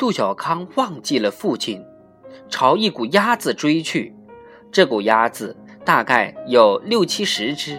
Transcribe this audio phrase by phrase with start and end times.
[0.00, 1.84] 杜小康忘记了父亲，
[2.48, 4.16] 朝一股鸭子追去。
[4.72, 5.54] 这股鸭子
[5.84, 7.78] 大概有六七十只，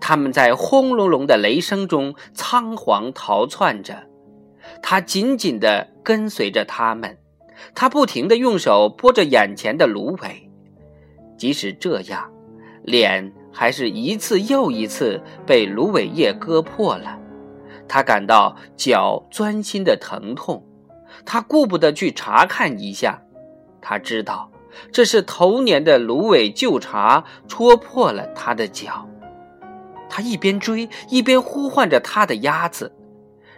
[0.00, 4.06] 它们在轰隆隆的雷声中仓皇逃窜着。
[4.80, 7.18] 他紧紧地跟随着他们，
[7.74, 10.48] 他不停地用手拨着眼前的芦苇。
[11.36, 12.30] 即使这样，
[12.84, 17.18] 脸还是一次又一次被芦苇叶割破了。
[17.88, 20.64] 他感到脚钻心的疼痛，
[21.32, 23.22] 他顾不得去查看一下。
[23.80, 24.50] 他知道
[24.90, 29.08] 这是头年的芦苇旧茬戳破了他的脚。
[30.08, 32.92] 他一边追一边呼唤着他的鸭子，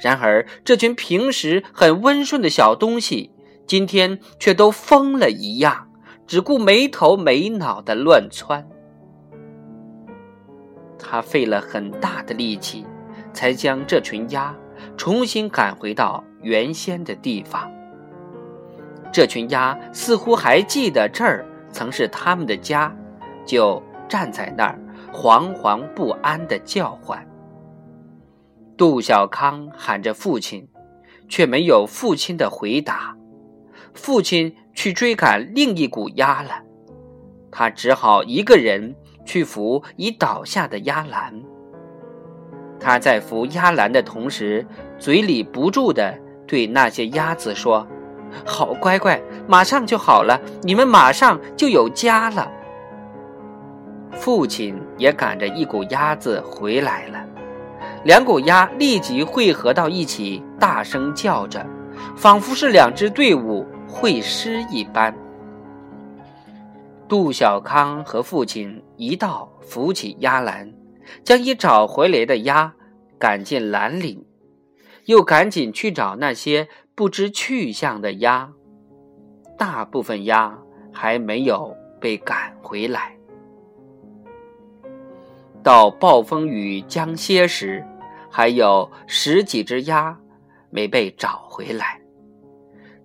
[0.00, 3.32] 然而这群平时很温顺的小东西，
[3.66, 5.88] 今天却都疯了一样，
[6.24, 8.64] 只顾没头没脑的乱窜。
[10.96, 12.86] 他费了很大的力气。
[13.32, 14.56] 才将这群鸭
[14.96, 17.68] 重新赶回到原先的地方。
[19.12, 22.94] 这群鸭似乎还记得这儿曾是他们的家，
[23.44, 24.78] 就站在那儿
[25.12, 27.26] 惶惶不安地叫唤。
[28.76, 30.68] 杜小康喊着父亲，
[31.28, 33.16] 却没有父亲的回答。
[33.94, 36.62] 父亲去追赶另一股鸭了，
[37.50, 41.42] 他只好一个人去扶已倒下的鸭栏。
[42.78, 44.66] 他在扶鸭栏的同时，
[44.98, 46.14] 嘴里不住地
[46.46, 47.86] 对那些鸭子说
[48.44, 52.50] ：“好乖乖，马上就好了，你们马上就有家了。”
[54.12, 57.24] 父亲也赶着一股鸭子回来了，
[58.04, 61.64] 两股鸭立即汇合到一起，大声叫着，
[62.16, 65.14] 仿佛是两支队伍会师一般。
[67.08, 70.72] 杜小康和父亲一道扶起鸭栏。
[71.22, 72.72] 将已找回来的鸭
[73.16, 74.25] 赶进栏里，
[75.06, 78.52] 又赶紧去找那些不知去向的鸭。
[79.58, 80.56] 大部分鸭
[80.92, 83.16] 还没有被赶回来。
[85.62, 87.84] 到暴风雨将歇时，
[88.30, 90.16] 还有十几只鸭
[90.70, 92.00] 没被找回来。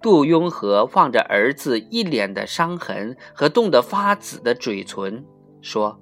[0.00, 5.24] 杜雍和望着儿子一脸的伤痕和冻得发紫的嘴唇，
[5.60, 6.00] 说。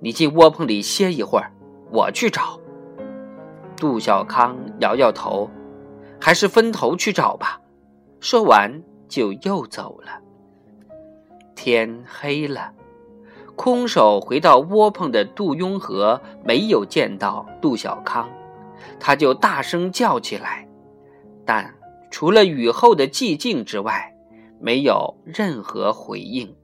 [0.00, 1.50] 你进窝棚里歇一会儿，
[1.90, 2.60] 我去找。
[3.76, 5.50] 杜小康摇摇头，
[6.20, 7.60] 还是分头去找吧。
[8.20, 10.20] 说完，就又走了。
[11.54, 12.72] 天黑了，
[13.54, 18.28] 空手回到窝棚的杜雍和没有见到杜小康，
[18.98, 20.66] 他就大声叫起来，
[21.44, 21.74] 但
[22.10, 24.14] 除了雨后的寂静之外，
[24.60, 26.54] 没有任何回应。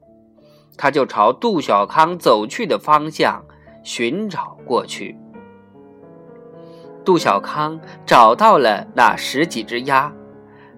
[0.77, 3.43] 他就朝杜小康走去的方向
[3.83, 5.15] 寻找过去。
[7.03, 10.13] 杜小康找到了那十几只鸭，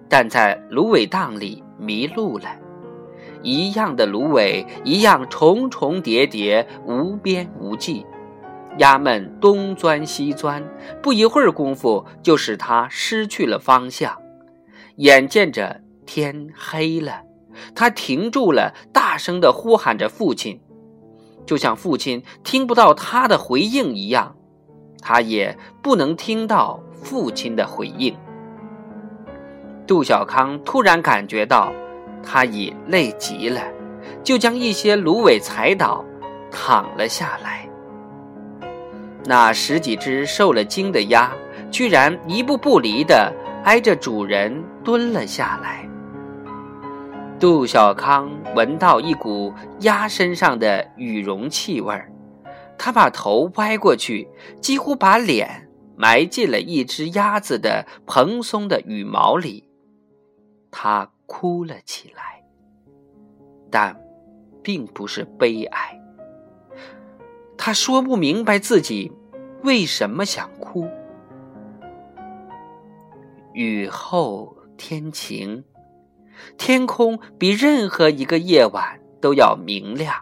[0.08, 2.46] 但在芦苇荡里迷路了。
[3.42, 8.06] 一样的芦苇，一样重重叠叠，无边无际。
[8.78, 10.64] 鸭们东钻西钻，
[11.02, 14.16] 不一会儿功夫，就使他失去了方向。
[14.96, 17.22] 眼见着天黑了。
[17.74, 20.60] 他停住了，大声地呼喊着父亲，
[21.46, 24.34] 就像父亲听不到他的回应一样，
[25.06, 28.16] 他也不能听到父亲的回应。
[29.86, 31.70] 杜小康突然感觉到
[32.22, 33.60] 他已累极了，
[34.22, 36.02] 就将一些芦苇踩倒，
[36.50, 37.68] 躺了下来。
[39.26, 41.30] 那十几只受了惊的鸭，
[41.70, 43.30] 居然一步不离地
[43.64, 45.86] 挨着主人蹲了下来。
[47.38, 52.08] 杜小康闻到一股鸭身上的羽绒气味儿，
[52.78, 54.28] 他把头歪过去，
[54.60, 59.68] 几乎把脸埋进了一只鸭子的蓬松的羽毛里。
[60.70, 62.44] 他哭了起来，
[63.70, 63.98] 但
[64.62, 66.00] 并不是悲哀。
[67.56, 69.10] 他说不明白自己
[69.62, 70.88] 为什么想哭。
[73.52, 75.64] 雨后天晴。
[76.58, 80.12] 天空比任何一个夜晚都要明亮。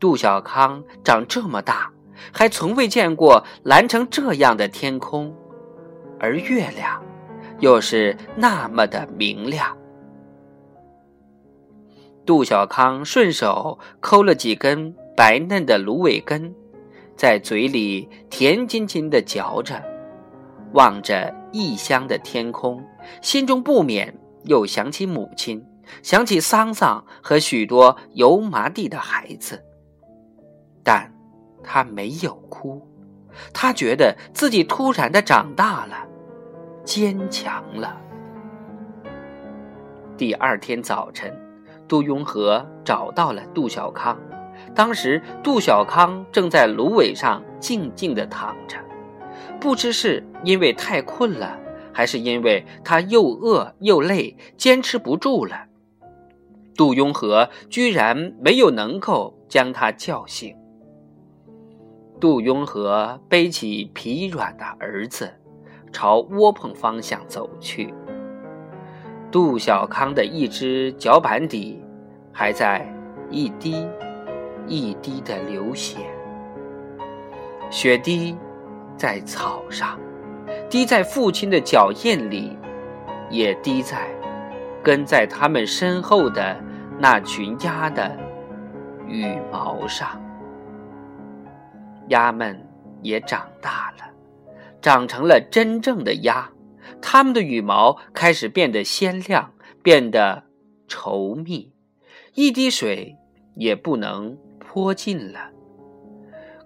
[0.00, 1.92] 杜小康长这么大，
[2.32, 5.32] 还从未见过蓝成这样的天空，
[6.18, 7.00] 而月亮
[7.58, 9.76] 又是那么的明亮。
[12.24, 16.54] 杜小康顺手抠了几根白嫩的芦苇根，
[17.14, 19.82] 在嘴里甜津津的嚼着，
[20.72, 22.82] 望着异乡的天空，
[23.20, 24.16] 心中不免。
[24.44, 25.62] 又想起母亲，
[26.02, 29.62] 想起桑桑和许多油麻地的孩子，
[31.62, 32.80] 他没有哭，
[33.52, 36.06] 他觉得自己突然的长大了，
[36.84, 37.96] 坚强了。
[40.16, 41.34] 第二天早晨，
[41.88, 44.18] 杜雍和找到了杜小康。
[44.74, 48.76] 当时，杜小康正在芦苇上静静的躺着，
[49.58, 51.58] 不知是因为太困了，
[51.92, 55.64] 还是因为他又饿又累，坚持不住了。
[56.76, 60.54] 杜雍和居然没有能够将他叫醒。
[62.20, 65.32] 杜雍和背起疲软的儿子，
[65.90, 67.94] 朝窝棚方向走去。
[69.30, 71.82] 杜小康的一只脚板底
[72.32, 72.86] 还在
[73.30, 73.88] 一滴。
[74.66, 75.98] 一滴的流血，
[77.70, 78.36] 血滴
[78.96, 79.98] 在草上，
[80.68, 82.56] 滴在父亲的脚印里，
[83.30, 84.06] 也滴在
[84.80, 86.56] 跟在他们身后的
[87.00, 88.16] 那群鸭的
[89.08, 90.20] 羽毛上。
[92.10, 92.64] 鸭们
[93.02, 94.04] 也长大了，
[94.80, 96.48] 长成了真正的鸭，
[97.02, 99.52] 它们的羽毛开始变得鲜亮，
[99.82, 100.44] 变得
[100.86, 101.72] 稠密，
[102.34, 103.16] 一滴水
[103.56, 104.38] 也不能。
[104.72, 105.50] 泼尽了，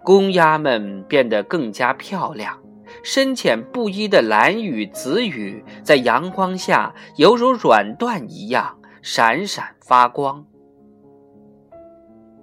[0.02, 2.62] 公鸭们变得更加漂亮，
[3.02, 10.44] 深浅不一的蓝羽、紫羽在阳光下犹如软缎一样闪闪发光。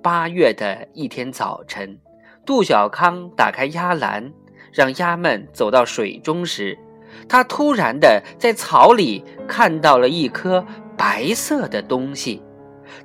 [0.02, 2.00] 八月的一天早晨，
[2.52, 4.34] 杜小康打开鸭栏，
[4.74, 6.78] 让鸭们走到水中时，
[7.30, 10.66] 他突然的在草里看到了一颗
[10.98, 12.44] 白色的东西。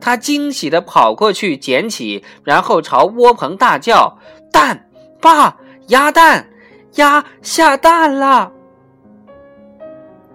[0.00, 4.18] 他惊喜地跑过去捡起，然后朝窝棚大叫
[4.50, 4.90] ：“蛋，
[5.20, 5.56] 爸，
[5.90, 6.48] 鸭蛋，
[6.96, 8.50] 鸭下蛋了！”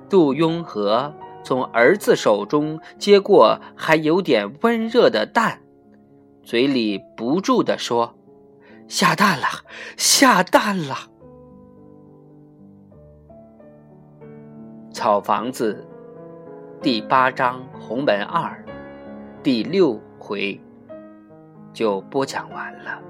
[0.09, 1.13] 杜雍和
[1.43, 5.59] 从儿子手中接过还有点温热的蛋，
[6.45, 8.15] 嘴里不住地说
[8.91, 9.47] ：“下蛋了，
[9.95, 10.97] 下蛋了！”
[14.91, 15.87] 草房子
[16.81, 18.53] 第八章红门二。
[19.41, 20.59] 第六回
[21.71, 23.01] 就播讲完了。